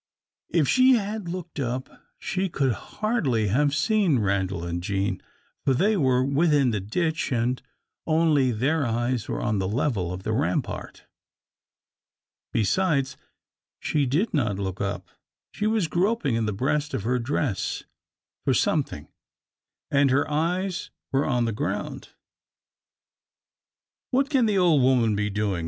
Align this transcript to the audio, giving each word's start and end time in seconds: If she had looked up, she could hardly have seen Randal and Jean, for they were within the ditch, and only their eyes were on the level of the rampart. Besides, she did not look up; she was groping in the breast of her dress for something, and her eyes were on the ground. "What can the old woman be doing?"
If 0.49 0.67
she 0.67 0.93
had 0.93 1.29
looked 1.29 1.59
up, 1.59 1.87
she 2.17 2.49
could 2.49 2.71
hardly 2.71 3.49
have 3.49 3.75
seen 3.75 4.17
Randal 4.17 4.63
and 4.63 4.81
Jean, 4.81 5.21
for 5.63 5.75
they 5.75 5.95
were 5.95 6.23
within 6.25 6.71
the 6.71 6.79
ditch, 6.79 7.31
and 7.31 7.61
only 8.07 8.49
their 8.51 8.83
eyes 8.83 9.27
were 9.29 9.43
on 9.43 9.59
the 9.59 9.67
level 9.67 10.11
of 10.11 10.23
the 10.23 10.31
rampart. 10.31 11.05
Besides, 12.51 13.15
she 13.79 14.07
did 14.07 14.33
not 14.33 14.57
look 14.57 14.81
up; 14.81 15.07
she 15.51 15.67
was 15.67 15.87
groping 15.87 16.33
in 16.33 16.47
the 16.47 16.51
breast 16.51 16.95
of 16.95 17.03
her 17.03 17.19
dress 17.19 17.83
for 18.43 18.55
something, 18.55 19.07
and 19.91 20.09
her 20.09 20.27
eyes 20.27 20.89
were 21.11 21.27
on 21.27 21.45
the 21.45 21.51
ground. 21.53 22.09
"What 24.09 24.31
can 24.31 24.47
the 24.47 24.57
old 24.57 24.81
woman 24.81 25.15
be 25.15 25.29
doing?" 25.29 25.59